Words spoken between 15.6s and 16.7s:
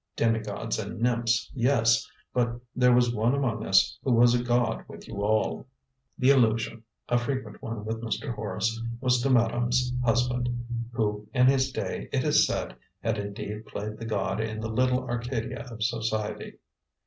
of society.